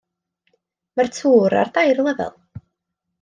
Mae'r 0.99 1.11
tŵr 1.17 1.55
ar 1.61 1.69
dair 1.75 2.01
lefel. 2.09 2.33